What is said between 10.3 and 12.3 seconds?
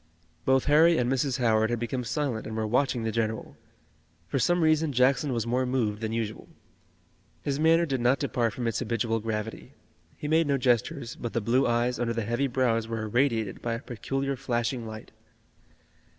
no gestures, but the blue eyes under the